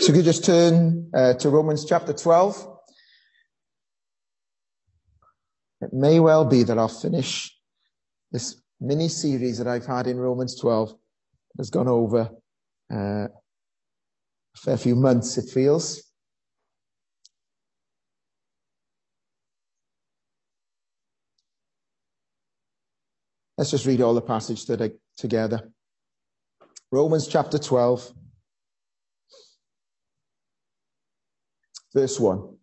[0.00, 2.78] So could you just turn uh, to Romans chapter 12?
[5.80, 7.52] It may well be that I'll finish
[8.30, 10.94] this mini series that I've had in Romans 12.
[11.58, 12.30] Has gone over
[12.92, 13.28] uh, a
[14.56, 16.04] fair few months, it feels.
[23.56, 24.64] Let's just read all the passage
[25.16, 25.72] together.
[26.92, 28.14] Romans chapter 12.
[31.98, 32.56] Verse 1.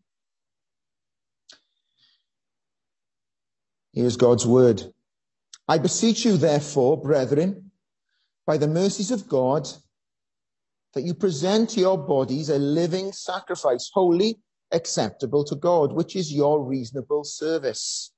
[3.92, 4.82] Here's God's word.
[5.68, 7.72] I beseech you, therefore, brethren,
[8.48, 9.68] by the mercies of God,
[10.94, 14.40] that you present your bodies a living sacrifice, holy,
[14.72, 18.14] acceptable to God, which is your reasonable service.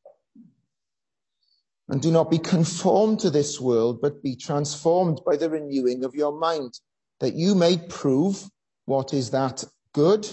[1.90, 6.14] And do not be conformed to this world, but be transformed by the renewing of
[6.14, 6.80] your mind,
[7.22, 8.48] that you may prove
[8.86, 10.30] what is that good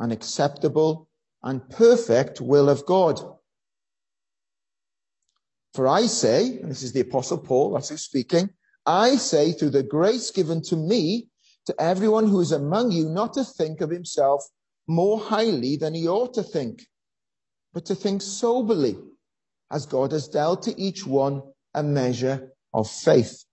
[0.00, 1.08] and acceptable
[1.42, 3.20] and perfect will of God.
[5.74, 8.50] For I say, and this is the apostle Paul, that's who's speaking,
[8.84, 11.28] I say through the grace given to me,
[11.66, 14.44] to everyone who is among you, not to think of himself
[14.88, 16.82] more highly than he ought to think,
[17.72, 18.96] but to think soberly,
[19.70, 21.42] as God has dealt to each one
[21.74, 23.44] a measure of faith.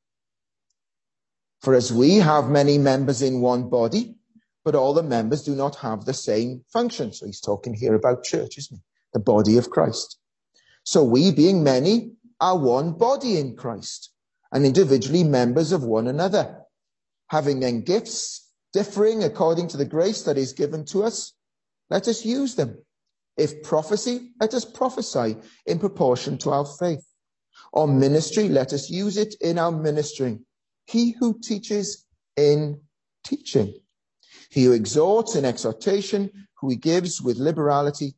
[1.62, 4.16] For as we have many members in one body,
[4.68, 7.14] but all the members do not have the same function.
[7.14, 8.84] So he's talking here about church, isn't he?
[9.14, 10.20] The body of Christ.
[10.84, 14.12] So we, being many, are one body in Christ
[14.52, 16.64] and individually members of one another,
[17.30, 21.32] having then gifts differing according to the grace that is given to us.
[21.90, 22.78] Let us use them.
[23.38, 27.08] If prophecy, let us prophesy in proportion to our faith.
[27.72, 30.46] Or ministry, let us use it in our ministering.
[30.88, 32.82] He who teaches in
[33.24, 33.74] teaching
[34.50, 38.16] he who exhorts in exhortation, who gives with liberality,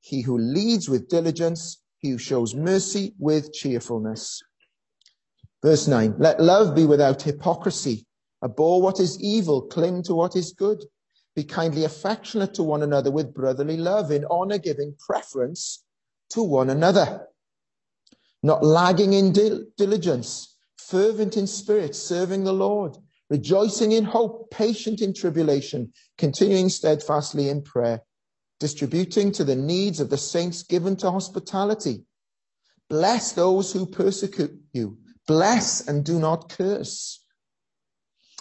[0.00, 4.42] he who leads with diligence, he who shows mercy with cheerfulness.
[5.62, 8.06] Verse 9, let love be without hypocrisy.
[8.42, 10.84] Abhor what is evil, cling to what is good.
[11.36, 15.84] Be kindly affectionate to one another with brotherly love, in honor giving preference
[16.30, 17.28] to one another.
[18.42, 22.98] Not lagging in dil- diligence, fervent in spirit, serving the Lord
[23.32, 28.02] rejoicing in hope, patient in tribulation, continuing steadfastly in prayer,
[28.60, 32.04] distributing to the needs of the saints given to hospitality.
[32.90, 34.98] Bless those who persecute you.
[35.26, 37.24] Bless and do not curse.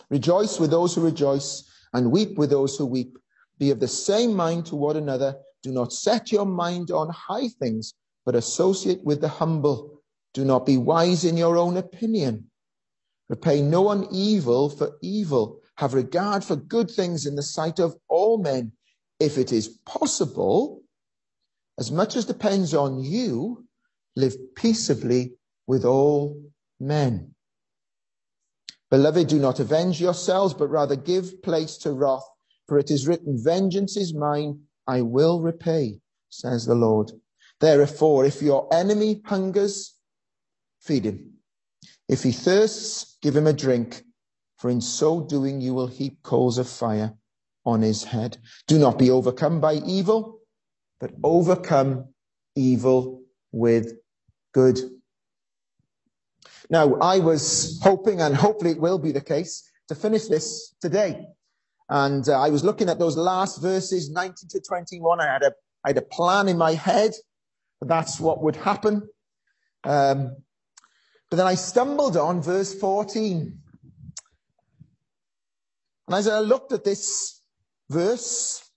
[0.10, 3.18] Rejoice with those who rejoice and weep with those who weep.
[3.60, 5.38] Be of the same mind to one another.
[5.64, 7.94] Do not set your mind on high things,
[8.26, 10.02] but associate with the humble.
[10.34, 12.51] Do not be wise in your own opinion.
[13.32, 15.62] Repay no one evil for evil.
[15.78, 18.74] Have regard for good things in the sight of all men.
[19.22, 20.84] If it is possible,
[21.80, 23.66] as much as depends on you,
[24.18, 26.44] live peaceably with all
[26.78, 27.34] men.
[28.90, 32.28] Beloved, do not avenge yourselves, but rather give place to wrath.
[32.68, 37.14] For it is written, vengeance is mine, I will repay, says the Lord.
[37.62, 39.96] Therefore, if your enemy hungers,
[40.82, 41.41] feed him.
[42.12, 44.04] If he thirsts, give him a drink,
[44.58, 47.14] for in so doing you will heap coals of fire
[47.66, 48.38] on his head.
[48.68, 50.42] Do not be overcome by evil,
[51.00, 52.10] but overcome
[52.54, 53.22] evil
[53.54, 53.94] with
[54.54, 54.78] good.
[56.70, 61.26] Now, I was hoping, and hopefully it will be the case, to finish this today.
[61.88, 65.22] And uh, I was looking at those last verses, 19 to 21.
[65.22, 65.54] I had a,
[65.86, 67.14] I had a plan in my head.
[67.82, 69.08] That's what would happen.
[69.86, 70.36] Um,
[71.32, 73.58] but then I stumbled on verse 14.
[76.08, 77.42] And as I looked at this
[77.90, 78.70] verse,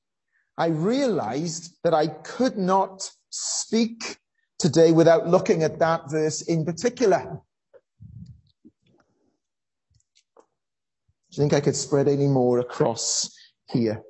[0.56, 4.18] I realized that I could not speak
[4.60, 7.40] today without looking at that verse in particular.
[10.32, 10.40] Do
[11.30, 13.36] you think I could spread any more across
[13.68, 14.00] here?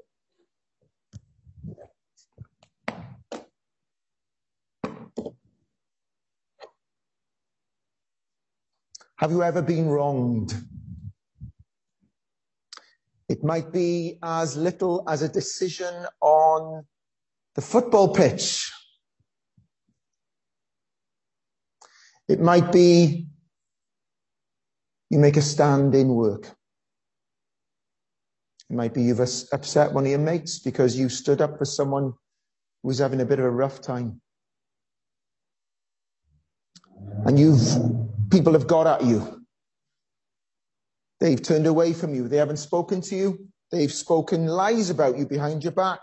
[9.17, 10.55] Have you ever been wronged?
[13.29, 16.85] It might be as little as a decision on
[17.55, 18.71] the football pitch.
[22.29, 23.29] It might be
[25.11, 26.47] you make a stand in work.
[28.69, 32.15] It might be you've upset one of your mates because you stood up for someone
[32.83, 34.21] who was having a bit of a rough time.
[37.27, 37.61] And you've
[38.35, 39.41] people have got at you.
[41.21, 42.27] They've turned away from you.
[42.27, 43.47] They haven't spoken to you.
[43.71, 46.01] They've spoken lies about you behind your back.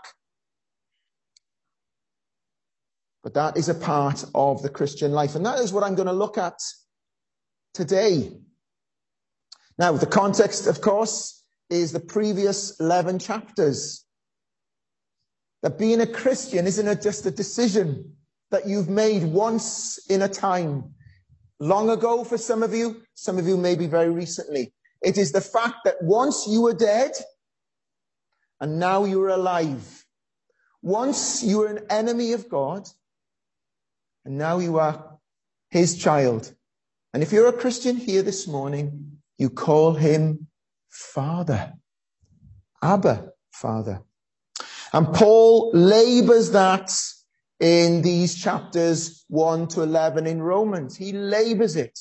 [3.22, 5.34] But that is a part of the Christian life.
[5.34, 6.58] And that is what I'm going to look at
[7.74, 8.32] today.
[9.78, 14.06] Now, the context, of course, is the previous 11 chapters.
[15.62, 18.16] That being a Christian isn't just a decision
[18.50, 20.94] that you've made once in a time.
[21.62, 24.72] Long ago for some of you, some of you maybe very recently.
[25.00, 27.12] It is the fact that once you were dead
[28.60, 30.04] and now you're alive.
[30.82, 32.88] Once you were an enemy of God
[34.24, 35.20] and now you are
[35.70, 36.52] his child.
[37.14, 40.48] And if you're a Christian here this morning, you call him
[40.88, 41.74] Father.
[42.82, 44.02] Abba, Father.
[44.92, 46.90] And Paul labors that
[47.62, 50.96] in these chapters 1 to 11 in Romans.
[50.96, 51.96] He labors it.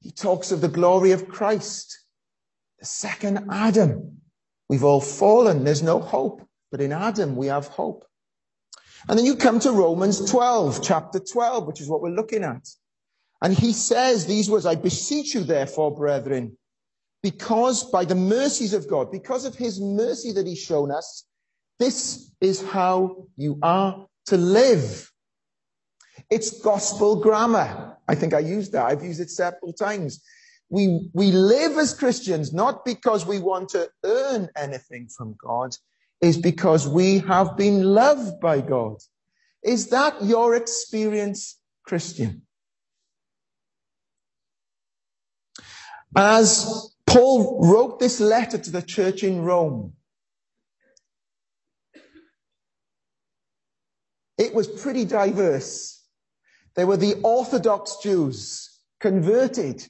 [0.00, 1.98] He talks of the glory of Christ,
[2.78, 4.18] the second Adam.
[4.68, 5.64] We've all fallen.
[5.64, 6.46] There's no hope.
[6.70, 8.04] But in Adam, we have hope.
[9.08, 12.68] And then you come to Romans 12, chapter 12, which is what we're looking at.
[13.40, 16.58] And he says these words, I beseech you therefore, brethren,
[17.22, 21.24] because by the mercies of God, because of his mercy that he's shown us,
[21.78, 25.10] this is how you are to live.
[26.30, 27.96] It's gospel grammar.
[28.08, 28.86] I think I used that.
[28.86, 30.22] I've used it several times.
[30.68, 35.76] We, we live as Christians not because we want to earn anything from God,
[36.20, 38.96] is because we have been loved by God.
[39.62, 42.42] Is that your experience, Christian?
[46.16, 49.94] As Paul wrote this letter to the church in Rome,
[54.42, 56.04] it was pretty diverse.
[56.74, 59.86] There were the Orthodox Jews, converted,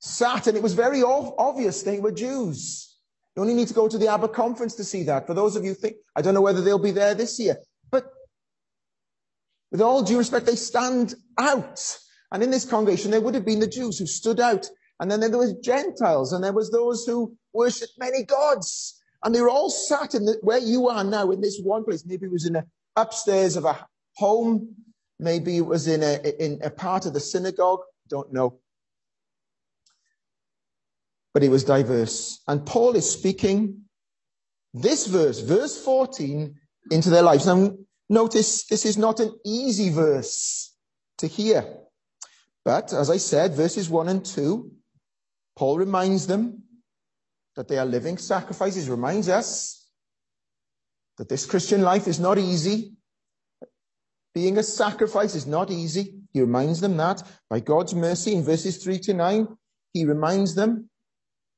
[0.00, 2.96] sat, and it was very obvious they were Jews.
[3.34, 5.26] You only need to go to the Aber conference to see that.
[5.26, 7.56] For those of you think, I don't know whether they'll be there this year,
[7.90, 8.04] but
[9.70, 11.98] with all due respect, they stand out.
[12.32, 14.68] And in this congregation, there would have been the Jews who stood out.
[14.98, 19.00] And then there was Gentiles and there was those who worshipped many gods.
[19.24, 22.04] And they were all sat in the, where you are now in this one place.
[22.06, 22.64] Maybe it was in a
[22.96, 23.86] upstairs of a
[24.16, 24.74] home.
[25.18, 27.80] Maybe it was in a, in a part of the synagogue.
[28.08, 28.60] Don't know
[31.36, 32.40] but it was diverse.
[32.48, 33.82] And Paul is speaking
[34.72, 36.54] this verse, verse 14,
[36.90, 37.44] into their lives.
[37.44, 37.76] Now,
[38.08, 40.74] notice this is not an easy verse
[41.18, 41.76] to hear.
[42.64, 44.72] But as I said, verses 1 and 2,
[45.56, 46.62] Paul reminds them
[47.56, 49.88] that they are living sacrifices, reminds us
[51.18, 52.92] that this Christian life is not easy.
[54.34, 56.18] Being a sacrifice is not easy.
[56.32, 59.48] He reminds them that by God's mercy in verses 3 to 9,
[59.94, 60.90] he reminds them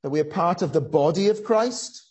[0.03, 2.05] that we are part of the body of Christ.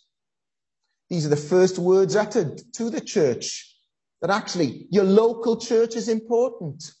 [1.09, 3.75] These are the first words uttered to the church
[4.21, 6.91] that actually your local church is important.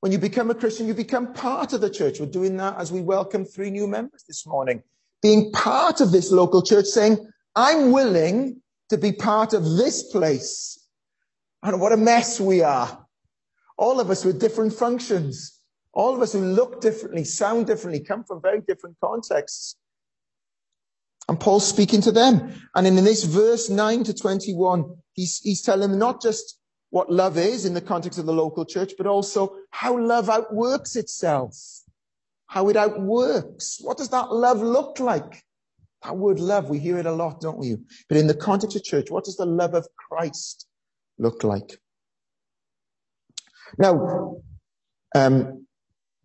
[0.00, 2.18] When you become a Christian, you become part of the church.
[2.18, 4.82] We're doing that as we welcome three new members this morning.
[5.22, 7.18] Being part of this local church, saying,
[7.54, 8.60] I'm willing
[8.90, 10.78] to be part of this place.
[11.62, 13.06] And what a mess we are.
[13.78, 15.58] All of us with different functions.
[15.92, 19.76] All of us who look differently, sound differently, come from very different contexts.
[21.28, 22.52] And Paul's speaking to them.
[22.74, 26.58] And in this verse 9 to 21, he's, he's telling them not just
[26.90, 30.96] what love is in the context of the local church, but also how love outworks
[30.96, 31.81] itself.
[32.52, 33.78] How it outworks.
[33.80, 35.42] What does that love look like?
[36.04, 37.78] That word love, we hear it a lot, don't we?
[38.10, 40.66] But in the context of church, what does the love of Christ
[41.18, 41.78] look like?
[43.78, 44.36] Now,
[45.14, 45.66] um,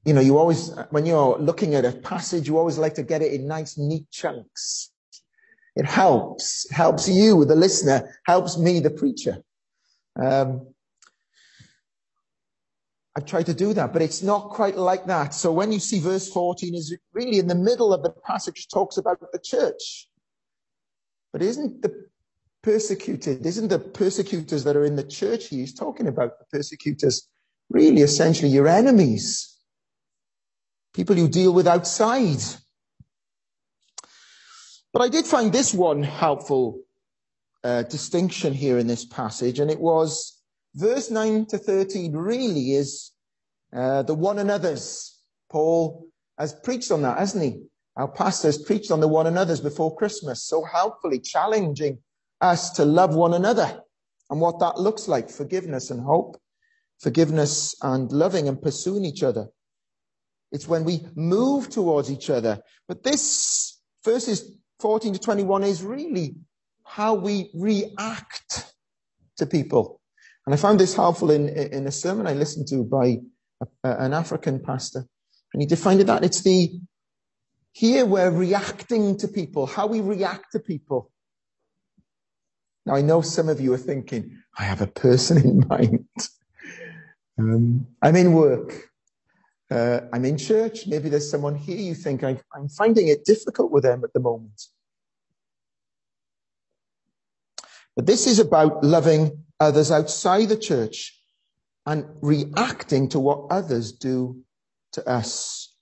[0.04, 3.22] you know, you always, when you're looking at a passage, you always like to get
[3.22, 4.92] it in nice, neat chunks.
[5.78, 9.38] It helps, helps you, the listener, helps me, the preacher.
[10.22, 10.74] Um,
[13.18, 15.34] I've tried to do that, but it's not quite like that.
[15.34, 18.96] So when you see verse 14 is really in the middle of the passage talks
[18.98, 20.08] about the church.
[21.34, 22.08] But isn't the
[22.62, 27.28] persecuted, isn't the persecutors that are in the church he's talking about the persecutors
[27.70, 29.58] really essentially your enemies?
[30.98, 32.42] people you deal with outside.
[34.92, 36.82] But I did find this one helpful
[37.64, 40.37] uh, distinction here in this passage, and it was
[40.78, 43.12] verse 9 to 13 really is
[43.76, 45.20] uh, the one another's.
[45.50, 46.08] Paul
[46.38, 47.64] has preached on that, hasn't he?
[47.96, 51.98] Our pastor has preached on the one another's before Christmas, so helpfully challenging
[52.42, 53.82] us to love one another
[54.30, 56.40] and what that looks like forgiveness and hope,
[57.00, 59.48] forgiveness and loving and pursuing each other.
[60.52, 62.62] It's when we move towards each other.
[62.88, 66.36] But this verses 14 to 21 is really
[66.84, 68.74] how we react
[69.38, 69.97] to people.
[70.48, 73.20] And I found this helpful in, in a sermon I listened to by
[73.62, 75.06] a, an African pastor.
[75.54, 76.72] And he defined it that it's the,
[77.74, 81.12] here we're reacting to people, how we react to people.
[82.86, 86.08] Now I know some of you are thinking, I have a person in mind.
[87.38, 88.89] Um, I'm in work.
[89.70, 90.88] Uh, I'm in church.
[90.88, 94.22] Maybe there's someone here you think I'm, I'm finding it difficult with them at the
[94.22, 94.62] moment.
[97.98, 101.14] But this is about loving others outside the church
[101.86, 104.44] and reacting to what others do
[104.94, 105.74] to us.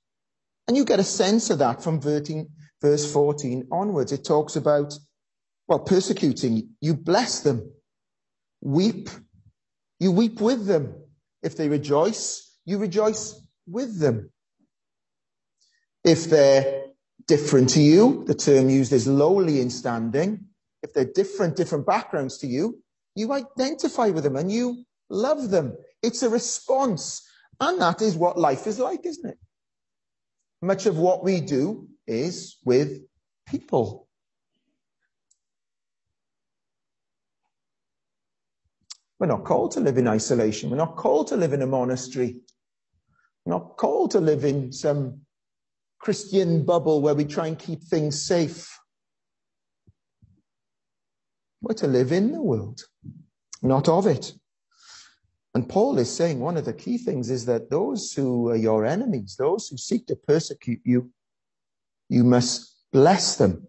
[0.68, 4.12] And you get a sense of that from verse 14 onwards.
[4.12, 4.94] It talks about,
[5.68, 6.70] well, persecuting.
[6.82, 7.72] You bless them.
[8.62, 9.10] Weep.
[10.00, 10.96] You weep with them.
[11.44, 14.32] If they rejoice, you rejoice with them.
[16.04, 16.84] If they're
[17.28, 20.46] different to you, the term used is lowly in standing.
[20.84, 22.80] If they're different, different backgrounds to you,
[23.16, 25.76] you identify with them and you love them.
[26.04, 27.28] It's a response.
[27.60, 29.38] And that is what life is like, isn't it?
[30.62, 33.00] Much of what we do is with
[33.48, 34.08] people.
[39.20, 40.70] We're not called to live in isolation.
[40.70, 42.42] We're not called to live in a monastery
[43.46, 45.22] We're not called to live in some
[46.00, 48.68] Christian bubble where we try and keep things safe.
[51.66, 52.84] We're to live in the world,
[53.64, 54.34] not of it.
[55.56, 58.86] And Paul is saying one of the key things is that those who are your
[58.86, 61.10] enemies, those who seek to persecute you,
[62.08, 63.68] you must bless them.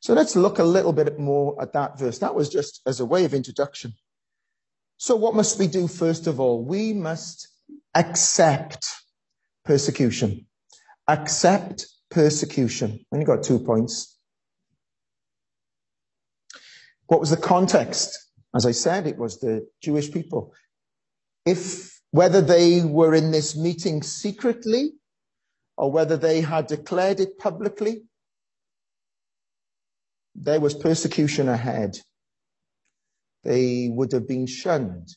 [0.00, 2.18] So let's look a little bit more at that verse.
[2.18, 3.92] That was just as a way of introduction.
[4.96, 6.64] So what must we do first of all?
[6.64, 7.46] We must
[7.94, 8.88] accept
[9.66, 10.46] persecution.
[11.08, 13.04] Accept persecution.
[13.12, 14.11] Only got two points.
[17.12, 18.30] What was the context?
[18.56, 20.54] As I said, it was the Jewish people.
[21.44, 24.92] If whether they were in this meeting secretly
[25.76, 28.04] or whether they had declared it publicly,
[30.34, 31.98] there was persecution ahead.
[33.44, 35.08] They would have been shunned.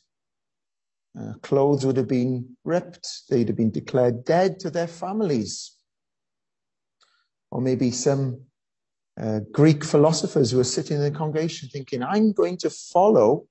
[1.18, 3.08] Uh, clothes would have been ripped.
[3.30, 5.74] They'd have been declared dead to their families.
[7.50, 8.45] Or maybe some
[9.20, 13.46] uh, Greek philosophers who were sitting in the congregation thinking, I'm going to follow,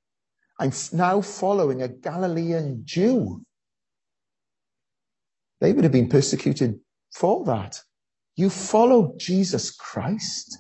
[0.60, 3.42] I'm now following a Galilean Jew.
[5.62, 6.80] They would have been persecuted
[7.14, 7.82] for that.
[8.36, 10.58] You follow Jesus Christ.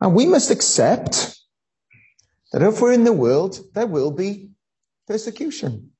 [0.00, 1.38] And we must accept
[2.52, 4.50] that if we're in the world, there will be
[5.06, 5.93] persecution.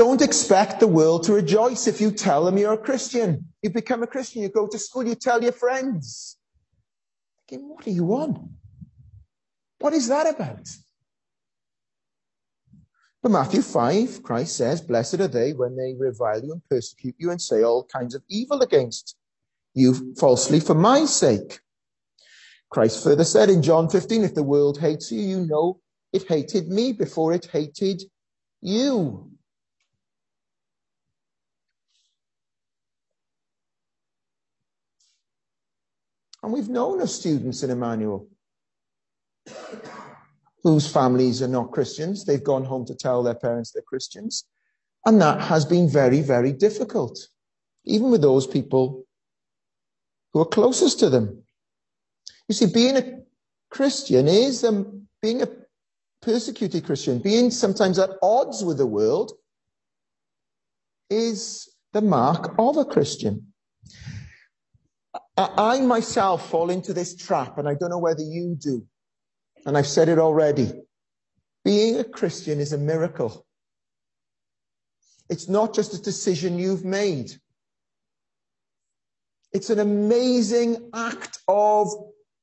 [0.00, 3.44] Don't expect the world to rejoice if you tell them you're a Christian.
[3.60, 6.38] You become a Christian, you go to school, you tell your friends.
[7.46, 8.54] Thinking, what are you on?
[9.78, 10.66] What is that about?
[13.22, 17.30] But Matthew 5, Christ says, Blessed are they when they revile you and persecute you
[17.30, 19.16] and say all kinds of evil against
[19.74, 21.60] you falsely for my sake.
[22.70, 25.78] Christ further said in John 15, if the world hates you, you know
[26.10, 28.04] it hated me before it hated
[28.62, 29.29] you.
[36.42, 38.28] And we've known of students in Emmanuel
[40.62, 42.24] whose families are not Christians.
[42.24, 44.44] They've gone home to tell their parents they're Christians.
[45.06, 47.18] And that has been very, very difficult,
[47.84, 49.04] even with those people
[50.32, 51.42] who are closest to them.
[52.48, 53.20] You see, being a
[53.70, 55.48] Christian is um, being a
[56.20, 59.32] persecuted Christian, being sometimes at odds with the world
[61.08, 63.49] is the mark of a Christian.
[65.36, 68.86] I myself fall into this trap, and I don't know whether you do.
[69.64, 70.72] And I've said it already.
[71.64, 73.46] Being a Christian is a miracle.
[75.28, 77.32] It's not just a decision you've made.
[79.52, 81.88] It's an amazing act of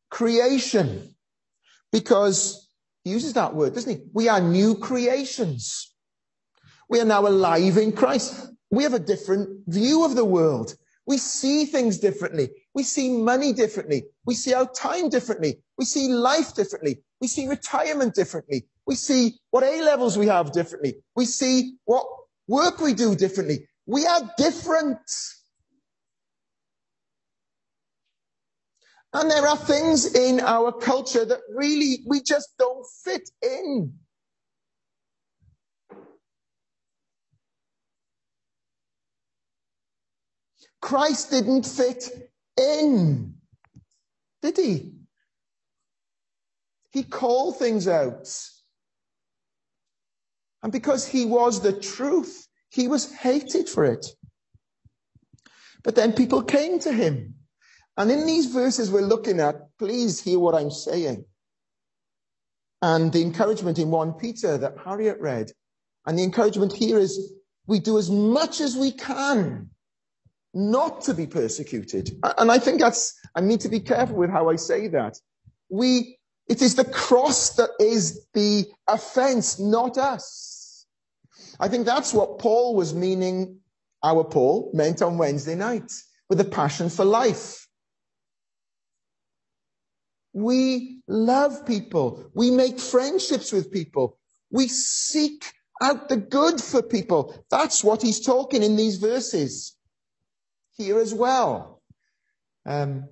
[0.10, 1.16] creation.
[1.92, 2.70] Because
[3.04, 4.04] he uses that word, doesn't he?
[4.14, 5.94] We are new creations.
[6.90, 8.50] We are now alive in Christ.
[8.72, 10.76] We have a different view of the world.
[11.06, 12.50] We see things differently.
[12.78, 14.04] We see money differently.
[14.24, 15.58] We see our time differently.
[15.80, 17.00] We see life differently.
[17.20, 18.68] We see retirement differently.
[18.86, 20.98] We see what A levels we have differently.
[21.16, 22.06] We see what
[22.48, 23.68] work we do differently.
[23.88, 25.00] We are different.
[29.12, 33.94] And there are things in our culture that really we just don't fit in.
[40.80, 42.12] Christ didn't fit
[42.58, 43.36] in,
[44.42, 44.94] did he?
[46.92, 48.28] He called things out.
[50.64, 54.08] And because he was the truth, he was hated for it.
[55.84, 57.36] But then people came to him.
[57.96, 61.26] And in these verses we're looking at, please hear what I'm saying.
[62.82, 65.52] And the encouragement in 1 Peter that Harriet read.
[66.06, 67.34] And the encouragement here is
[67.66, 69.70] we do as much as we can
[70.58, 72.10] not to be persecuted.
[72.40, 75.16] And I think that's, I need to be careful with how I say that.
[75.70, 80.88] We, it is the cross that is the offense, not us.
[81.60, 83.60] I think that's what Paul was meaning,
[84.04, 85.92] our Paul meant on Wednesday night
[86.28, 87.68] with the passion for life.
[90.34, 92.32] We love people.
[92.34, 94.18] We make friendships with people.
[94.50, 95.52] We seek
[95.84, 97.46] out the good for people.
[97.52, 99.77] That's what he's talking in these verses
[100.78, 101.82] here as well.
[102.66, 103.10] Um,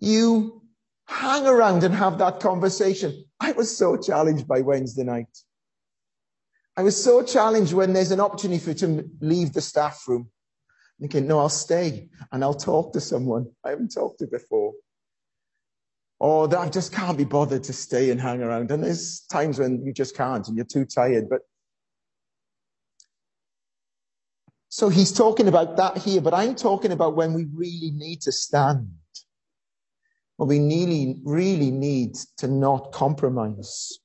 [0.00, 0.62] you
[1.06, 3.24] hang around and have that conversation.
[3.40, 5.38] I was so challenged by Wednesday night.
[6.76, 10.30] I was so challenged when there's an opportunity for you to leave the staff room.
[11.00, 14.72] Thinking, no, I'll stay and I'll talk to someone I haven't talked to before.
[16.20, 18.72] Or that I just can't be bothered to stay and hang around.
[18.72, 21.28] And there's times when you just can't and you're too tired.
[21.28, 21.42] But
[24.68, 28.32] so he's talking about that here, but I'm talking about when we really need to
[28.32, 28.90] stand.
[30.36, 33.98] When we really, really need to not compromise.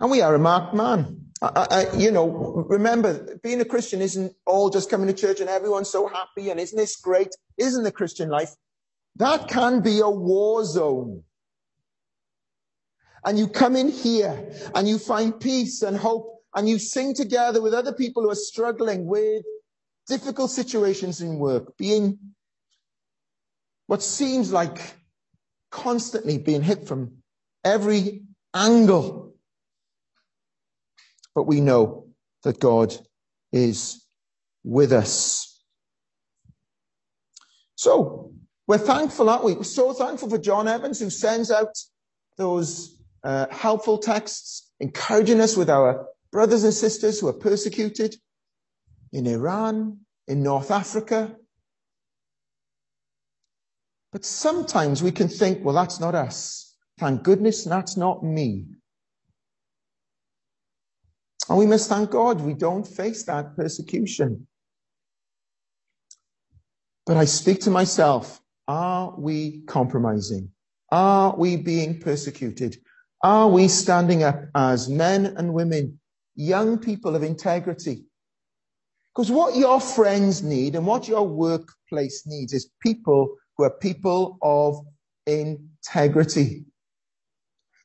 [0.00, 1.26] And we are a marked man.
[1.40, 2.28] I, I, you know,
[2.68, 6.58] remember, being a Christian isn't all just coming to church and everyone's so happy and
[6.58, 7.34] isn't this great?
[7.56, 8.50] Isn't the Christian life?
[9.16, 11.22] That can be a war zone.
[13.24, 17.62] And you come in here and you find peace and hope and you sing together
[17.62, 19.44] with other people who are struggling with
[20.06, 22.18] difficult situations in work, being
[23.86, 24.94] what seems like
[25.70, 27.12] constantly being hit from
[27.64, 28.22] every
[28.54, 29.22] angle
[31.34, 32.06] but we know
[32.44, 32.94] that God
[33.52, 34.04] is
[34.64, 35.60] with us.
[37.74, 38.32] So
[38.66, 39.54] we're thankful, aren't we?
[39.54, 41.76] We're so thankful for John Evans who sends out
[42.36, 48.16] those uh, helpful texts, encouraging us with our brothers and sisters who are persecuted
[49.12, 51.36] in Iran, in North Africa.
[54.12, 56.74] But sometimes we can think, well, that's not us.
[56.98, 58.66] Thank goodness that's not me.
[61.48, 64.46] And we must thank God we don't face that persecution.
[67.04, 70.50] But I speak to myself, are we compromising?
[70.90, 72.76] Are we being persecuted?
[73.22, 76.00] Are we standing up as men and women,
[76.34, 78.04] young people of integrity?
[79.14, 84.38] Because what your friends need and what your workplace needs is people who are people
[84.42, 84.84] of
[85.26, 86.64] integrity.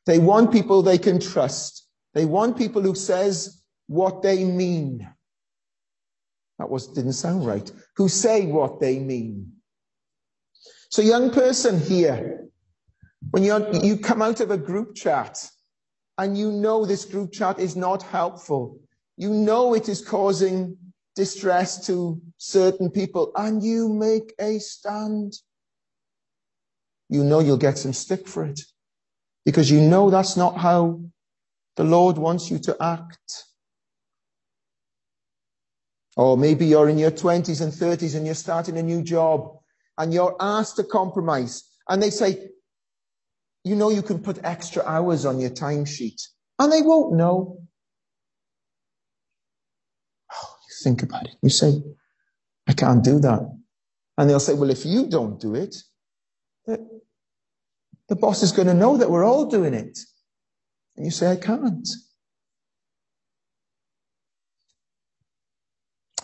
[0.06, 1.86] They want people they can trust.
[2.14, 5.08] They want people who says what they mean.
[6.58, 7.70] That was, didn't sound right.
[7.98, 9.52] Who say what they mean.
[10.90, 12.47] So young person here,
[13.32, 15.50] when you you come out of a group chat
[16.18, 18.80] and you know this group chat is not helpful,
[19.18, 20.78] you know it is causing
[21.16, 25.34] distress to certain people and you make a stand,
[27.10, 28.62] you know you'll get some stick for it
[29.46, 31.00] because you know that's not how
[31.78, 33.46] the Lord wants you to act.
[36.18, 39.58] Or maybe you're in your 20s and 30s and you're starting a new job
[39.98, 41.64] and you're asked to compromise.
[41.88, 42.50] And they say,
[43.68, 46.22] you know, you can put extra hours on your timesheet
[46.58, 47.60] and they won't know.
[50.32, 51.36] Oh, you think about it.
[51.42, 51.82] You say,
[52.68, 53.42] I can't do that.
[54.18, 55.76] And they'll say, well, if you don't do it,
[56.66, 57.02] the,
[58.08, 60.00] the boss is going to know that we're all doing it.
[60.96, 61.88] And you say, I can't.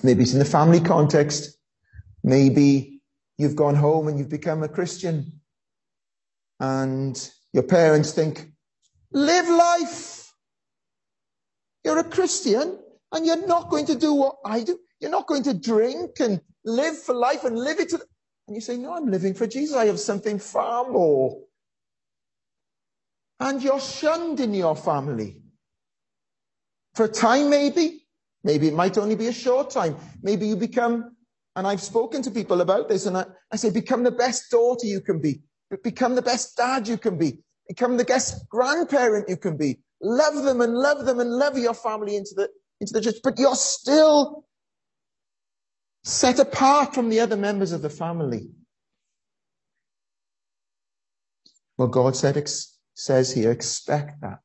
[0.01, 1.57] Maybe it's in the family context.
[2.23, 3.01] Maybe
[3.37, 5.41] you've gone home and you've become a Christian
[6.59, 8.49] and your parents think,
[9.11, 10.33] live life.
[11.83, 12.79] You're a Christian
[13.11, 14.79] and you're not going to do what I do.
[14.99, 17.99] You're not going to drink and live for life and live it to.
[18.47, 19.75] And you say, no, I'm living for Jesus.
[19.75, 21.43] I have something far more
[23.43, 25.41] and you're shunned in your family.
[26.95, 28.07] For a time, maybe.
[28.43, 29.97] Maybe it might only be a short time.
[30.21, 31.15] Maybe you become,
[31.55, 34.85] and I've spoken to people about this, and I, I say, become the best daughter
[34.85, 35.41] you can be.
[35.83, 37.39] Become the best dad you can be.
[37.67, 39.79] Become the best grandparent you can be.
[40.01, 42.49] love them and love them and love your family into the,
[42.81, 44.45] into the church, but you're still
[46.03, 48.49] set apart from the other members of the family.
[51.77, 54.39] Well, God said, ex- says here, expect that.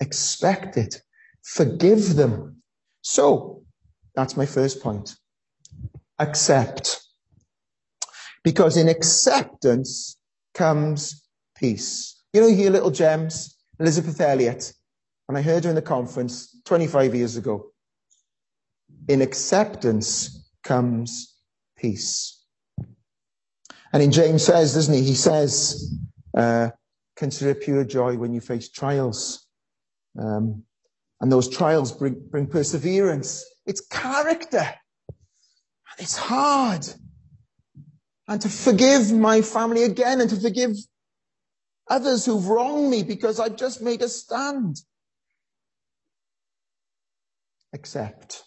[0.00, 1.00] Expect it.
[1.44, 2.62] Forgive them.
[3.02, 3.62] So,
[4.14, 5.14] that's my first point.
[6.18, 7.05] Accept.
[8.46, 10.16] Because in acceptance
[10.54, 12.22] comes peace.
[12.32, 13.56] You know, you hear little gems.
[13.80, 14.72] Elisabeth Elliot,
[15.28, 17.72] and I heard her in the conference 25 years ago.
[19.08, 21.34] In acceptance comes
[21.76, 22.40] peace.
[23.92, 25.02] And in James says, doesn't he?
[25.02, 25.92] He says,
[26.32, 26.70] uh,
[27.16, 29.44] consider pure joy when you face trials.
[30.16, 30.62] Um,
[31.20, 33.44] and those trials bring, bring perseverance.
[33.66, 34.72] It's character.
[35.98, 36.86] It's hard.
[38.28, 40.72] And to forgive my family again and to forgive
[41.88, 44.80] others who've wronged me because I've just made a stand.
[47.72, 48.42] Accept.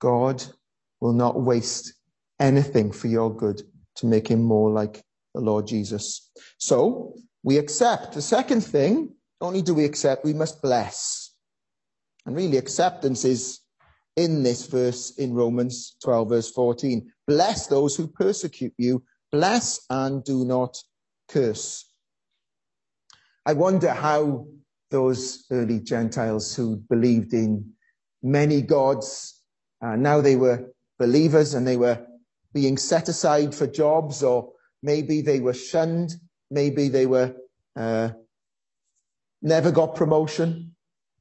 [0.00, 0.42] God
[1.00, 1.94] will not waste
[2.38, 3.62] anything for your good
[3.96, 5.02] to make him more like
[5.34, 6.30] the Lord Jesus.
[6.58, 8.14] So we accept.
[8.14, 11.32] The second thing, only do we accept, we must bless.
[12.26, 13.59] And really acceptance is
[14.24, 17.10] in this verse in Romans 12 verse 14.
[17.26, 19.02] Bless those who persecute you.
[19.32, 20.76] Bless and do not
[21.28, 21.86] curse.
[23.46, 24.46] I wonder how
[24.90, 27.72] those early Gentiles who believed in
[28.22, 29.40] many gods,
[29.82, 32.06] uh, now they were believers and they were
[32.52, 34.52] being set aside for jobs, or
[34.82, 36.12] maybe they were shunned,
[36.50, 37.34] maybe they were
[37.76, 38.10] uh,
[39.40, 40.74] never got promotion,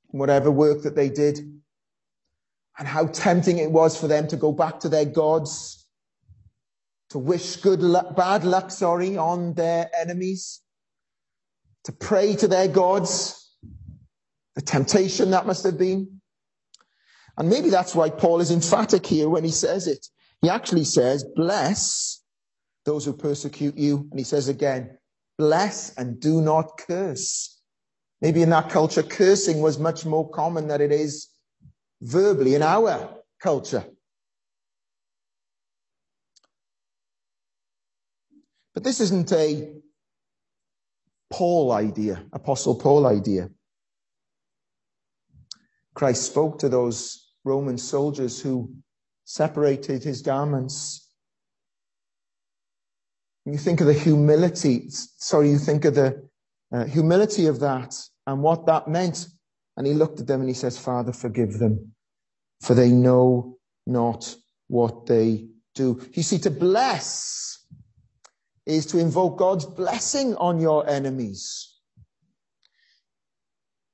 [0.07, 1.39] whatever work that they did,
[2.79, 5.85] and how tempting it was for them to go back to their gods,
[7.09, 10.61] to wish good luck, bad luck, sorry, on their enemies,
[11.83, 13.53] to pray to their gods,
[14.55, 16.21] the temptation that must have been.
[17.37, 20.07] And maybe that's why Paul is emphatic here when he says it.
[20.41, 22.21] He actually says, bless
[22.85, 24.07] those who persecute you.
[24.09, 24.97] And he says again,
[25.37, 27.59] bless and do not curse.
[28.21, 31.27] Maybe in that culture, cursing was much more common than it is
[32.01, 33.09] verbally in our
[33.41, 33.85] culture.
[38.73, 39.73] But this isn't a
[41.29, 43.49] Paul idea, Apostle Paul idea.
[45.93, 48.73] Christ spoke to those Roman soldiers who
[49.25, 51.07] separated his garments.
[53.45, 56.27] You think of the humility, sorry, you think of the
[56.71, 57.95] uh, humility of that
[58.27, 59.27] and what that meant.
[59.79, 61.93] And he looked at them and he says, Father, forgive them,
[62.61, 64.35] for they know not
[64.67, 66.01] what they do.
[66.11, 67.65] You see, to bless
[68.65, 71.77] is to invoke God's blessing on your enemies.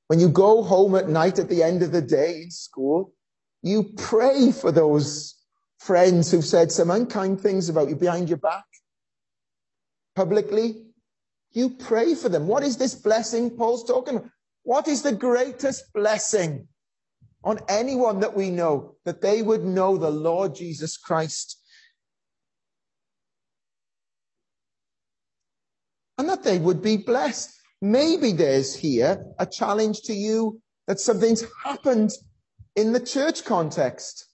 [0.08, 3.13] When you go home at night at the end of the day in school,
[3.62, 5.36] you pray for those
[5.80, 8.65] friends who've said some unkind things about you behind your back
[10.15, 10.84] publicly.
[11.52, 12.48] You pray for them.
[12.48, 14.32] What is this blessing Paul's talking about?
[14.65, 16.67] What is the greatest blessing
[17.43, 18.95] on anyone that we know?
[19.06, 21.62] That they would know the Lord Jesus Christ.
[26.17, 27.56] And that they would be blessed.
[27.80, 32.12] Maybe there's here a challenge to you that something's happened
[32.75, 34.25] in the church context.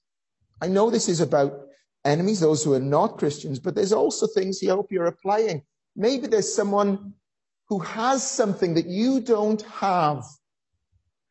[0.61, 1.59] I know this is about
[2.05, 5.63] enemies, those who are not Christians, but there's also things here I hope you're applying.
[5.97, 7.15] Maybe there's someone
[7.71, 10.25] who has something that you don't have,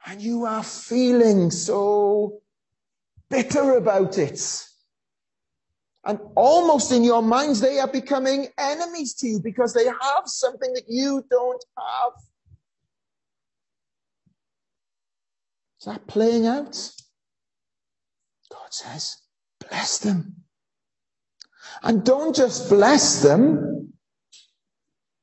[0.07, 2.40] and you are feeling so
[3.29, 4.40] bitter about it.
[6.03, 10.72] And almost in your minds, they are becoming enemies to you because they have something
[10.72, 12.12] that you don't have.
[15.79, 16.90] Is that playing out?
[18.50, 19.18] God says,
[19.68, 20.37] bless them.
[21.83, 23.92] And don't just bless them.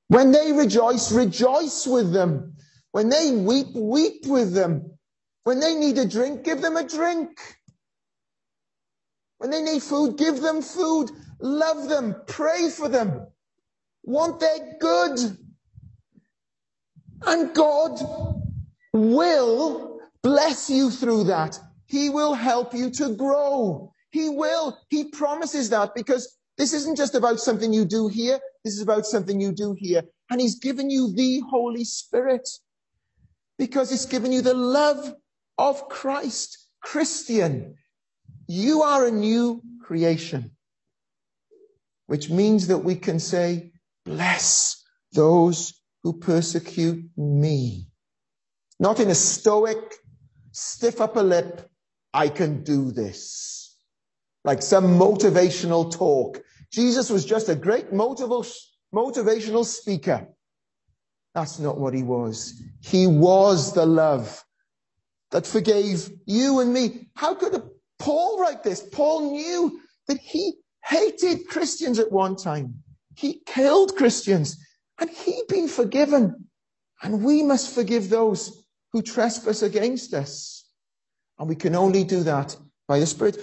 [0.08, 2.56] When they rejoice, rejoice with them.
[2.92, 4.98] When they weep, weep with them.
[5.44, 7.40] When they need a drink, give them a drink.
[9.38, 11.12] When they need food, give them food.
[11.40, 12.16] Love them.
[12.28, 13.28] Pray for them.
[14.04, 15.20] Want their good.
[17.26, 18.00] And God
[18.94, 21.60] will bless you through that.
[21.86, 23.92] He will help you to grow.
[24.12, 24.78] He will.
[24.90, 28.40] He promises that because this isn't just about something you do here.
[28.64, 30.04] This is about something you do here.
[30.30, 32.48] And He's given you the Holy Spirit
[33.58, 35.14] because He's given you the love
[35.58, 36.58] of Christ.
[36.82, 37.76] Christian,
[38.48, 40.52] you are a new creation,
[42.06, 43.72] which means that we can say,
[44.06, 47.88] bless those who persecute me.
[48.80, 49.78] Not in a stoic,
[50.52, 51.70] stiff upper lip,
[52.14, 53.76] I can do this.
[54.44, 56.42] Like some motivational talk.
[56.72, 60.28] Jesus was just a great motivational speaker.
[61.34, 62.62] That's not what he was.
[62.82, 64.44] He was the love
[65.32, 67.10] that forgave you and me.
[67.16, 67.62] How could
[68.00, 68.82] Paul write this?
[68.82, 70.54] Paul knew that he
[70.84, 72.76] hated Christians at one time.
[73.16, 74.58] He killed Christians
[75.00, 76.48] and he'd been forgiven.
[77.04, 80.66] And we must forgive those who trespass against us.
[81.38, 82.56] And we can only do that
[82.88, 83.38] by the Spirit.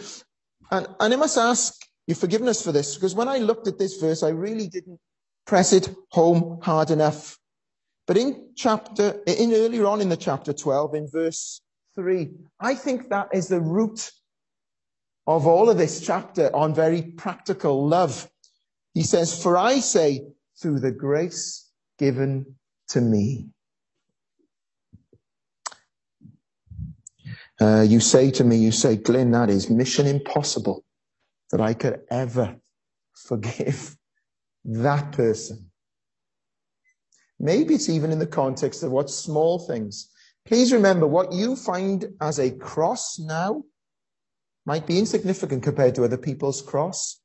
[0.70, 3.96] And, and I must ask your forgiveness for this, because when I looked at this
[3.96, 5.00] verse, I really didn't
[5.46, 7.38] press it home hard enough.
[8.06, 11.60] But in chapter, in earlier on in the chapter 12, in verse
[11.94, 14.10] 3, I think that is the root
[15.26, 18.28] of all of this chapter on very practical love.
[18.92, 20.26] He says, For I say,
[20.60, 22.56] through the grace given
[22.88, 23.48] to me.
[27.60, 30.84] Uh, you say to me, you say, Glyn, that is mission impossible
[31.50, 32.56] that I could ever
[33.14, 33.96] forgive
[34.64, 35.70] that person.
[37.38, 40.10] Maybe it's even in the context of what small things.
[40.46, 43.64] Please remember what you find as a cross now
[44.66, 47.20] might be insignificant compared to other people's cross.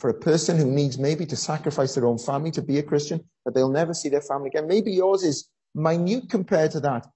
[0.00, 3.24] For a person who needs maybe to sacrifice their own family to be a Christian,
[3.44, 4.66] but they'll never see their family again.
[4.66, 7.06] Maybe yours is minute compared to that.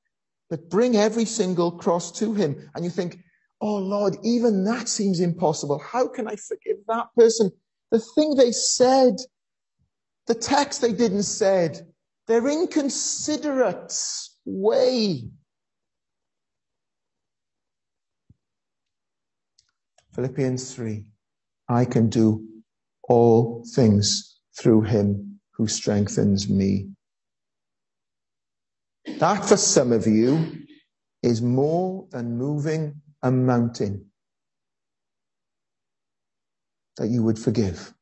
[0.48, 2.70] But bring every single cross to him.
[2.74, 3.18] And you think,
[3.60, 5.78] oh Lord, even that seems impossible.
[5.78, 7.50] How can I forgive that person?
[7.90, 9.16] The thing they said,
[10.26, 11.86] the text they didn't said,
[12.26, 13.94] their inconsiderate
[14.44, 15.30] way.
[20.14, 21.04] Philippians 3.
[21.68, 22.44] I can do
[23.08, 26.88] all things through him who strengthens me.
[29.18, 30.58] That for some of you
[31.22, 34.06] is more than moving a mountain
[36.96, 37.92] that you would forgive.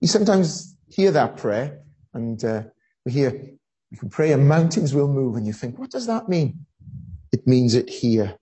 [0.00, 1.80] You sometimes hear that prayer
[2.12, 2.64] and uh,
[3.04, 3.30] we hear,
[3.90, 6.66] we can pray and mountains will move and you think, what does that mean?
[7.32, 8.36] It means it here.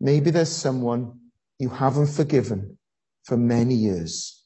[0.00, 1.18] Maybe there's someone
[1.58, 2.78] you haven't forgiven
[3.24, 4.44] for many years.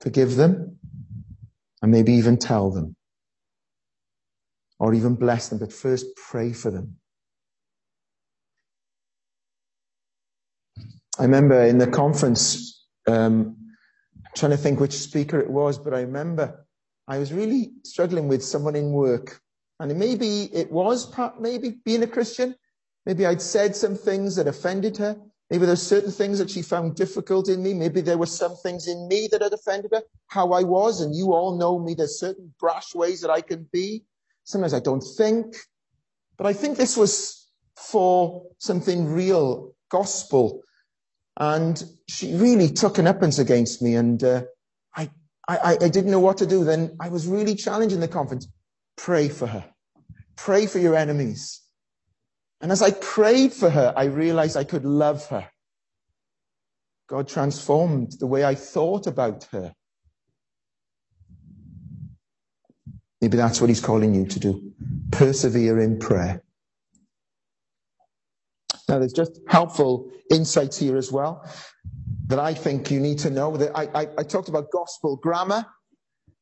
[0.00, 0.78] Forgive them
[1.84, 2.96] and maybe even tell them
[4.78, 6.96] or even bless them, but first pray for them.
[11.18, 13.56] I remember in the conference, um,
[14.34, 16.66] trying to think which speaker it was, but I remember
[17.06, 19.42] I was really struggling with someone in work.
[19.78, 22.54] And maybe it was maybe being a Christian.
[23.04, 25.20] Maybe I'd said some things that offended her.
[25.50, 27.74] Maybe there's certain things that she found difficult in me.
[27.74, 31.00] Maybe there were some things in me that had offended her, how I was.
[31.00, 31.94] And you all know me.
[31.94, 34.04] There's certain brash ways that I can be.
[34.44, 35.54] Sometimes I don't think.
[36.38, 40.62] But I think this was for something real, gospel.
[41.36, 43.96] And she really took an uppance against me.
[43.96, 44.44] And uh,
[44.96, 45.10] I,
[45.46, 46.64] I, I didn't know what to do.
[46.64, 48.48] Then I was really challenged in the conference.
[48.96, 49.64] Pray for her.
[50.36, 51.60] Pray for your enemies.
[52.60, 55.48] And as I prayed for her, I realized I could love her.
[57.08, 59.74] God transformed the way I thought about her.
[63.20, 64.72] Maybe that's what he's calling you to do.
[65.10, 66.42] Persevere in prayer.
[68.88, 71.48] Now, there's just helpful insights here as well
[72.26, 73.56] that I think you need to know.
[73.56, 75.66] That I, I, I talked about gospel grammar.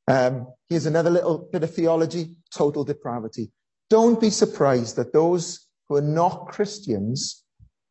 [0.08, 3.52] Um, here's another little bit of theology total depravity.
[3.88, 7.44] Don't be surprised that those who are not Christians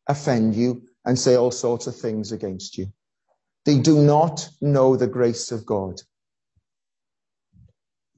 [0.08, 2.92] offend you and say all sorts of things against you.
[3.64, 6.02] They do not know the grace of God.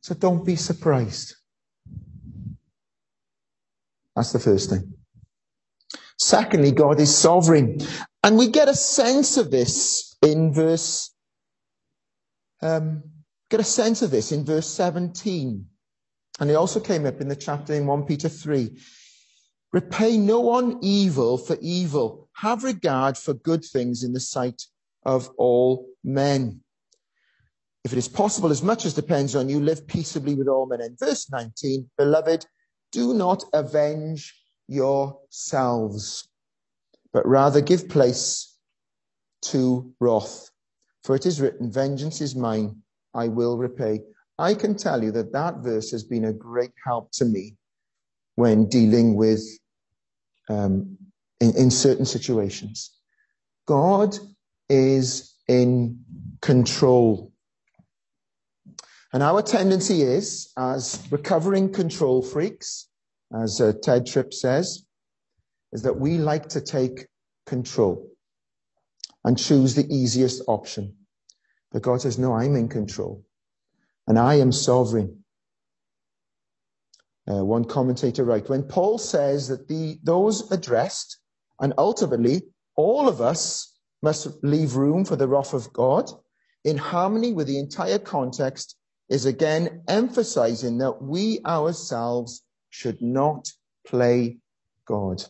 [0.00, 1.34] So don't be surprised.
[4.16, 4.94] That's the first thing.
[6.18, 7.78] Secondly, God is sovereign.
[8.22, 11.12] And we get a sense of this in verse,
[12.62, 13.02] um,
[13.50, 15.66] get a sense of this in verse 17.
[16.40, 18.78] And it also came up in the chapter in 1 Peter 3.
[19.74, 22.28] Repay no one evil for evil.
[22.34, 24.62] Have regard for good things in the sight
[25.04, 26.60] of all men.
[27.82, 30.80] If it is possible, as much as depends on you, live peaceably with all men.
[30.80, 32.46] And verse 19, beloved,
[32.92, 34.32] do not avenge
[34.68, 36.28] yourselves,
[37.12, 38.56] but rather give place
[39.46, 40.50] to wrath.
[41.02, 42.80] For it is written, vengeance is mine,
[43.12, 44.02] I will repay.
[44.38, 47.56] I can tell you that that verse has been a great help to me
[48.36, 49.42] when dealing with
[50.48, 50.96] um,
[51.40, 52.90] in, in certain situations.
[53.66, 54.16] God
[54.68, 56.04] is in
[56.40, 57.32] control.
[59.12, 62.88] And our tendency is, as recovering control freaks,
[63.32, 64.84] as uh, Tedd Tripp says,
[65.72, 67.06] is that we like to take
[67.46, 68.10] control
[69.24, 70.94] and choose the easiest option.
[71.72, 73.24] But God says, no, I'm in control
[74.06, 75.23] and I am sovereign.
[77.30, 81.18] Uh, one commentator writes, when Paul says that the, those addressed
[81.60, 82.42] and ultimately
[82.76, 86.10] all of us must leave room for the wrath of God
[86.64, 88.76] in harmony with the entire context
[89.08, 93.50] is again emphasizing that we ourselves should not
[93.86, 94.38] play
[94.86, 95.22] God.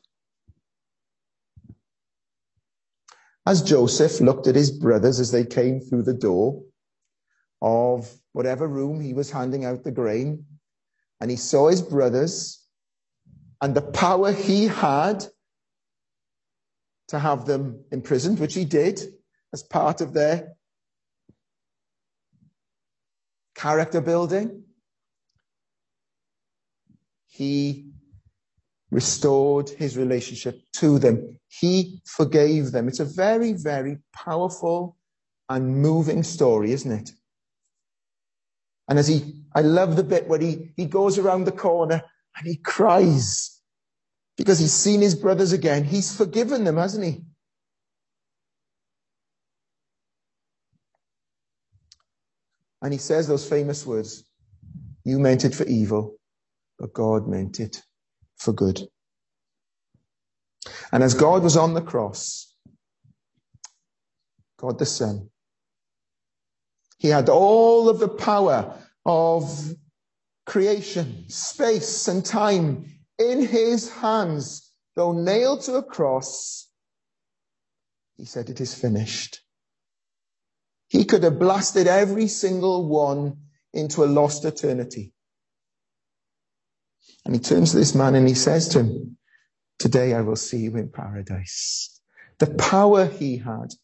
[3.46, 6.62] As Joseph looked at his brothers as they came through the door
[7.60, 10.44] of whatever room he was handing out the grain,
[11.20, 12.60] and he saw his brothers
[13.60, 15.24] and the power he had
[17.08, 19.00] to have them imprisoned, which he did
[19.52, 20.54] as part of their
[23.54, 24.64] character building.
[27.26, 27.90] He
[28.90, 31.38] restored his relationship to them.
[31.48, 32.88] He forgave them.
[32.88, 34.96] It's a very, very powerful
[35.48, 37.10] and moving story, isn't it?
[38.88, 42.02] And as he, I love the bit where he, he goes around the corner
[42.36, 43.60] and he cries
[44.36, 45.84] because he's seen his brothers again.
[45.84, 47.22] He's forgiven them, hasn't he?
[52.82, 54.24] And he says those famous words,
[55.04, 56.16] you meant it for evil,
[56.78, 57.82] but God meant it
[58.36, 58.80] for good.
[60.92, 62.52] And as God was on the cross,
[64.58, 65.30] God the Son,
[67.04, 69.74] he had all of the power of
[70.46, 72.86] creation, space, and time
[73.18, 76.66] in his hands, though nailed to a cross.
[78.16, 79.42] He said, It is finished.
[80.88, 83.36] He could have blasted every single one
[83.74, 85.12] into a lost eternity.
[87.26, 89.18] And he turns to this man and he says to him,
[89.78, 92.00] Today I will see you in paradise.
[92.38, 93.74] The power he had.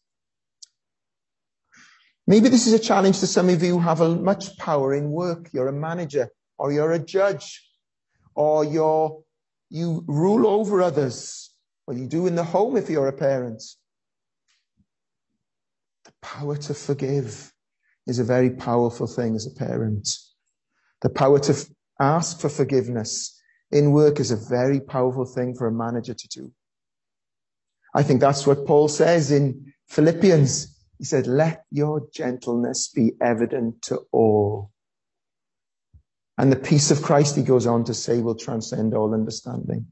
[2.27, 5.49] Maybe this is a challenge to some of you who have much power in work.
[5.51, 7.61] You're a manager or you're a judge
[8.35, 9.23] or you're,
[9.69, 11.51] you rule over others
[11.87, 13.61] or you do in the home if you're a parent.
[16.05, 17.51] The power to forgive
[18.07, 20.07] is a very powerful thing as a parent.
[21.01, 21.67] The power to
[21.99, 23.39] ask for forgiveness
[23.71, 26.51] in work is a very powerful thing for a manager to do.
[27.93, 30.70] I think that's what Paul says in Philippians.
[31.01, 34.71] He said, let your gentleness be evident to all.
[36.37, 39.87] And the peace of Christ, he goes on to say, will transcend all understanding.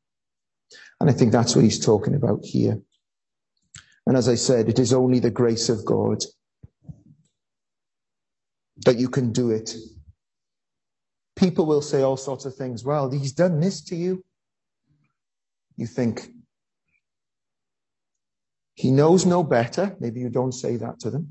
[1.01, 2.79] And I think that's what he's talking about here.
[4.07, 6.23] And as I said, it is only the grace of God
[8.85, 9.75] that you can do it
[11.39, 12.83] People will say all sorts of things.
[12.83, 14.25] Well, he's done this to you.
[15.77, 16.27] You think,
[18.79, 19.97] he knows no better.
[19.99, 21.27] Maybe you don't say that to them.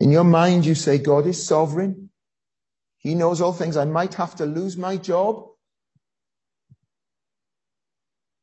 [0.00, 2.08] In your mind, you say, God is sovereign.
[2.96, 3.76] He knows all things.
[3.76, 5.44] I might have to lose my job.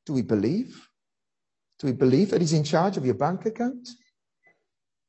[0.06, 0.88] Do we believe?
[1.80, 3.90] Do we believe that He's in charge of your bank account?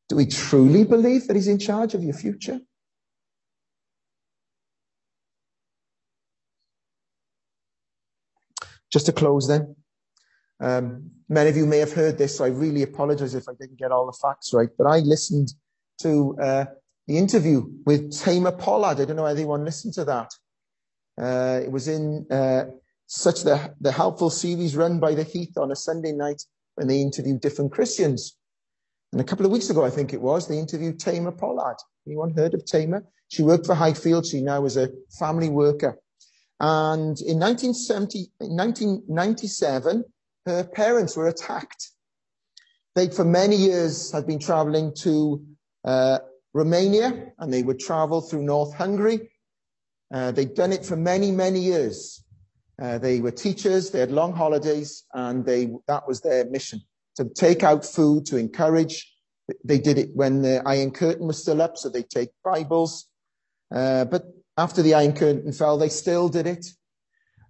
[0.08, 2.60] Do we truly believe that He's in charge of your future?
[8.90, 9.76] Just to close then,
[10.60, 13.78] um, many of you may have heard this, so I really apologize if I didn't
[13.78, 15.52] get all the facts right, but I listened
[16.02, 16.64] to uh,
[17.06, 19.00] the interview with Tamar Pollard.
[19.00, 20.30] I don't know if anyone listened to that.
[21.20, 22.64] Uh, it was in uh,
[23.06, 26.42] such the, the helpful series run by the Heath on a Sunday night
[26.74, 28.36] when they interviewed different Christians.
[29.12, 31.76] And a couple of weeks ago, I think it was, they interviewed Tamar Pollard.
[32.06, 33.04] Anyone heard of Tamar?
[33.28, 34.26] She worked for Highfield.
[34.26, 35.98] She now is a family worker.
[36.60, 40.04] And in 1970, 1997,
[40.48, 41.90] her parents were attacked.
[42.94, 45.44] They, for many years, had been traveling to
[45.84, 46.18] uh,
[46.54, 49.30] Romania and they would travel through North Hungary.
[50.12, 52.24] Uh, they'd done it for many, many years.
[52.80, 56.80] Uh, they were teachers, they had long holidays, and they, that was their mission
[57.16, 59.12] to take out food, to encourage.
[59.64, 63.08] They did it when the Iron Curtain was still up, so they'd take Bibles.
[63.74, 64.24] Uh, but
[64.56, 66.66] after the Iron Curtain fell, they still did it.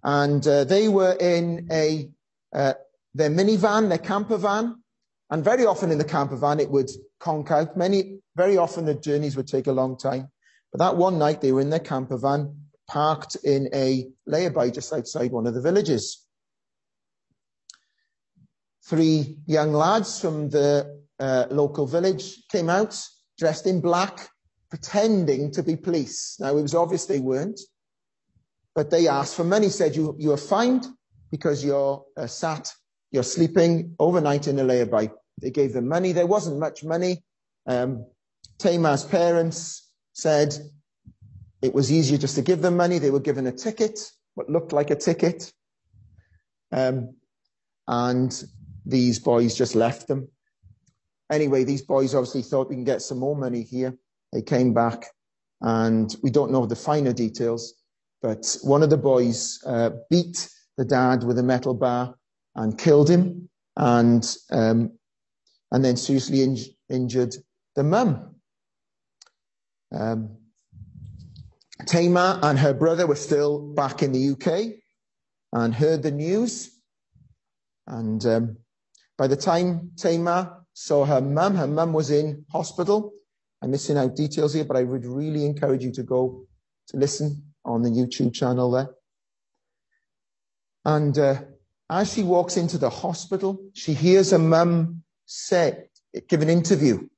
[0.03, 2.11] And uh, they were in a
[2.55, 2.75] uh,
[3.15, 4.83] their minivan, their camper van,
[5.31, 6.91] and very often in the camper van it would
[7.21, 7.77] conk out.
[7.77, 10.29] Many, very often the journeys would take a long time.
[10.73, 12.55] But that one night they were in their camper van,
[12.89, 16.25] parked in a layby just outside one of the villages.
[18.85, 22.99] Three young lads from the uh, local village came out,
[23.39, 24.31] dressed in black,
[24.71, 26.37] pretending to be police.
[26.41, 27.61] Now, it was obvious they weren't,
[28.75, 30.87] but they asked for money, said, you, you are fined
[31.31, 32.73] because you're uh, sat,
[33.11, 35.11] you're sleeping overnight in a layby.
[35.41, 36.13] They gave them money.
[36.13, 37.23] There wasn't much money.
[37.67, 38.07] Um,
[38.59, 40.55] Tamar's parents said
[41.63, 42.99] it was easier just to give them money.
[42.99, 44.01] They were given a ticket,
[44.35, 45.53] what looked like a ticket.
[46.73, 47.15] Um,
[47.87, 48.45] and
[48.85, 50.29] these boys just left them.
[51.31, 53.97] Anyway, these boys obviously thought we can get some more money here.
[54.33, 55.07] They came back
[55.61, 57.75] and we don't know the finer details,
[58.23, 62.15] but one of the boys uh, beat the dad with a metal bar
[62.59, 64.91] and killed him and, um,
[65.71, 66.59] and then seriously in-
[66.91, 67.35] injured
[67.77, 68.35] the mum.
[69.95, 70.37] Um,
[71.87, 74.81] Tamar and her brother were still back in the UK
[75.53, 76.71] and heard the news.
[77.87, 78.57] And um,
[79.17, 83.13] by the time Tamar saw her mum, her mum was in hospital.
[83.63, 86.45] I'm missing out details here, but I would really encourage you to go
[86.89, 88.91] to listen on the YouTube channel there.
[90.85, 91.43] And uh,
[91.91, 95.89] as she walks into the hospital, she hears her mum say,
[96.29, 97.09] give an interview.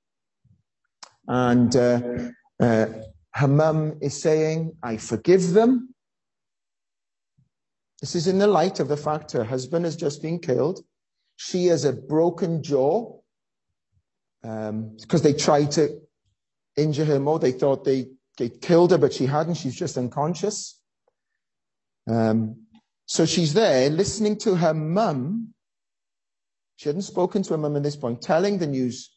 [1.26, 2.00] And uh,
[2.60, 2.86] uh,
[3.34, 5.94] her mum is saying, I forgive them.
[8.00, 10.84] This is in the light of the fact her husband has just been killed.
[11.36, 13.20] She has a broken jaw
[14.42, 16.00] because um, they tried to
[16.76, 17.38] injure her more.
[17.38, 18.06] They thought they,
[18.38, 19.54] they killed her, but she hadn't.
[19.54, 20.80] She's just unconscious.
[22.08, 22.66] Um,
[23.10, 25.52] so she's there listening to her mum.
[26.76, 29.10] She hadn't spoken to her mum at this point, telling the news,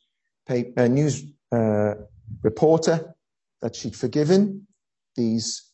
[0.48, 1.94] paper, uh, news uh,
[2.42, 3.14] reporter
[3.62, 4.66] that she'd forgiven
[5.16, 5.70] these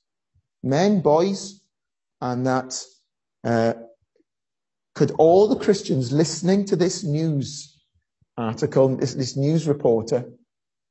[0.62, 1.62] men, boys,
[2.20, 2.84] and that
[3.46, 3.76] uh,
[4.96, 7.82] could all the Christians listening to this news
[8.36, 10.30] article, this, this news reporter,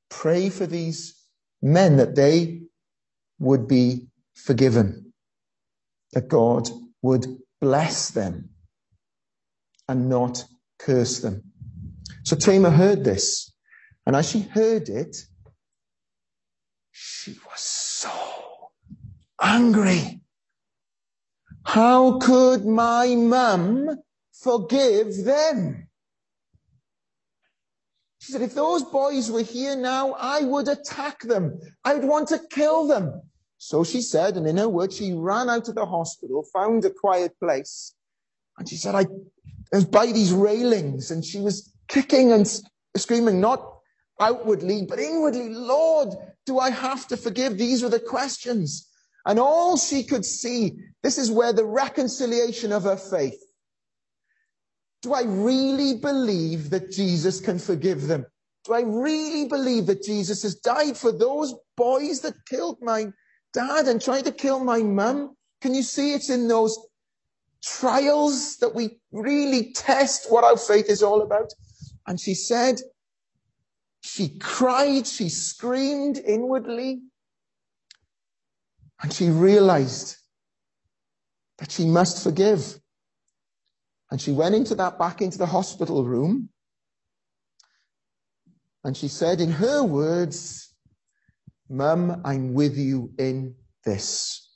[0.09, 1.15] pray for these
[1.61, 2.63] men that they
[3.39, 5.13] would be forgiven,
[6.15, 6.71] that God
[7.03, 7.27] would
[7.61, 8.51] bless them
[9.89, 10.45] and not
[10.79, 11.43] curse them.
[12.25, 13.53] So Tamar heard this,
[14.07, 15.17] and as she heard it,
[16.91, 18.11] she was so
[19.41, 20.23] angry.
[21.65, 23.99] How could my mum
[24.33, 25.89] forgive them?
[28.21, 31.59] She said, if those boys were here now, I would attack them.
[31.85, 33.23] I would want to kill them.
[33.59, 36.91] So she said, and in her words, she ran out of the hospital, found a
[36.91, 37.95] quiet place,
[38.57, 39.07] and she said, I,
[39.73, 42.49] was by these railings, and she was kicking and
[42.97, 43.79] screaming, not
[44.21, 46.15] outwardly, but inwardly, Lord,
[46.47, 47.59] do I have to forgive?
[47.59, 48.89] These were the questions.
[49.27, 53.43] And all she could see, this is where the reconciliation of her faith.
[55.03, 58.27] Do I really believe that Jesus can forgive them?
[58.65, 63.13] Do I really believe that Jesus has died for those boys that killed my
[63.53, 65.37] dad and tried to kill my mum?
[65.61, 66.79] Can you see it's in those
[67.63, 71.53] trials that we really test what our faith is all about?
[72.07, 72.81] And she said,
[74.01, 77.03] she cried, she screamed inwardly,
[79.03, 80.17] and she realized
[81.59, 82.81] that she must forgive.
[84.11, 86.49] And she went into that back into the hospital room.
[88.85, 90.68] And she said in her words,
[91.69, 93.55] Mum, I'm with you in
[93.85, 94.49] this.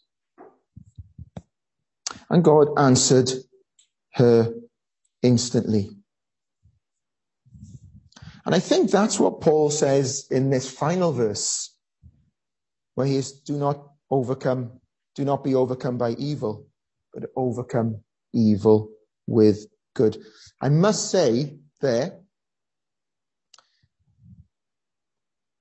[2.31, 3.31] And God answered
[4.15, 4.55] her
[5.23, 5.91] instantly.
[8.45, 11.77] And I think that's what Paul says in this final verse,
[12.95, 14.81] where he is, do not overcome,
[15.15, 16.67] do not be overcome by evil,
[17.15, 18.01] but overcome
[18.33, 18.91] evil
[19.27, 20.17] with good.
[20.61, 22.22] I must say there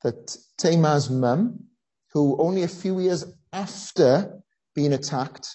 [0.04, 1.66] that Tamar's mum,
[2.14, 4.41] who only a few years after
[4.76, 5.47] being attacked,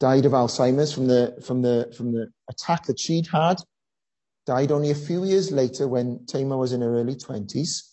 [0.00, 3.58] died of Alzheimer's from the, from the, from the attack that she'd had,
[4.46, 7.92] died only a few years later when Tamar was in her early 20s.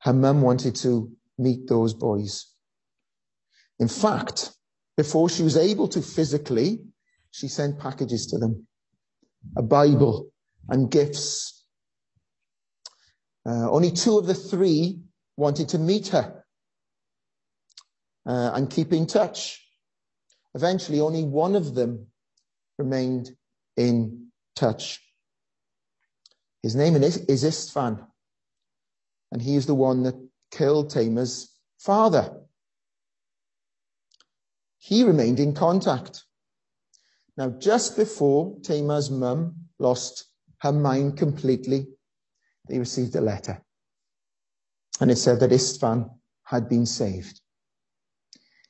[0.00, 2.46] Her mum wanted to meet those boys.
[3.78, 4.52] In fact,
[4.96, 6.80] before she was able to physically,
[7.30, 8.66] she sent packages to them,
[9.56, 10.30] a Bible
[10.68, 11.59] and gifts.
[13.46, 15.00] Uh, only two of the three
[15.36, 16.44] wanted to meet her
[18.26, 19.66] uh, and keep in touch.
[20.54, 22.08] Eventually, only one of them
[22.78, 23.30] remained
[23.76, 25.00] in touch.
[26.62, 28.06] His name is, Istvan,
[29.32, 30.14] and he is the one that
[30.50, 32.36] killed Tamar's father.
[34.78, 36.24] He remained in contact.
[37.36, 40.26] Now, just before Tamar's mum lost
[40.58, 41.86] her mind completely,
[42.70, 43.60] they received a letter.
[45.00, 46.10] And it said that Istvan
[46.44, 47.40] had been saved.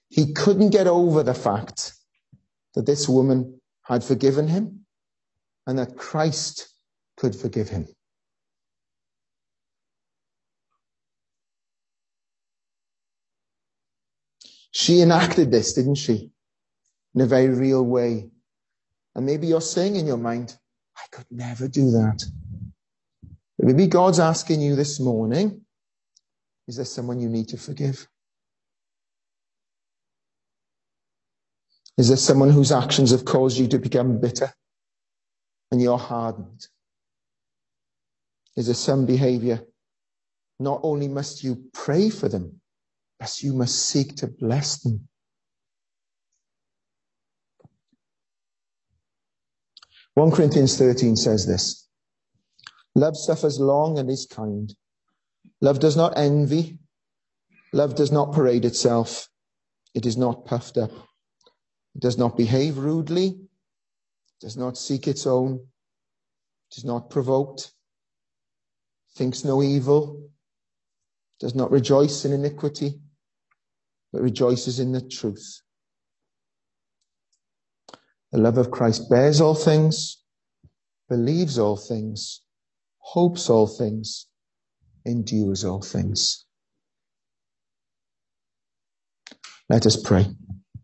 [0.08, 1.92] He couldn't get over the fact
[2.74, 4.86] that this woman had forgiven him
[5.66, 6.68] and that Christ
[7.16, 7.86] could forgive him.
[14.72, 16.30] She enacted this, didn't she?
[17.14, 18.30] In a very real way.
[19.14, 20.56] And maybe you're saying in your mind,
[20.96, 22.24] I could never do that.
[23.62, 25.60] Maybe God's asking you this morning,
[26.66, 28.08] is there someone you need to forgive?
[31.98, 34.50] Is there someone whose actions have caused you to become bitter
[35.70, 36.66] and you're hardened?
[38.56, 39.60] Is there some behavior?
[40.58, 42.60] Not only must you pray for them,
[43.18, 45.06] but you must seek to bless them.
[50.14, 51.89] One Corinthians 13 says this.
[52.94, 54.74] Love suffers long and is kind.
[55.60, 56.78] Love does not envy.
[57.72, 59.28] Love does not parade itself.
[59.94, 60.90] It is not puffed up.
[61.94, 63.26] It does not behave rudely.
[63.28, 65.54] It does not seek its own.
[66.70, 67.72] It is not provoked.
[69.16, 70.30] Thinks no evil.
[71.38, 73.00] Does not rejoice in iniquity,
[74.12, 75.62] but rejoices in the truth.
[78.32, 80.22] The love of Christ bears all things,
[81.08, 82.42] believes all things,
[83.00, 84.26] hopes all things,
[85.04, 86.44] endures all things.
[89.68, 90.26] Let us pray.